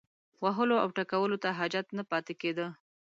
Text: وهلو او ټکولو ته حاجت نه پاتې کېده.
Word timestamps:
وهلو 0.43 0.75
او 0.83 0.89
ټکولو 0.97 1.37
ته 1.43 1.49
حاجت 1.57 1.87
نه 1.97 2.03
پاتې 2.11 2.33
کېده. 2.41 2.67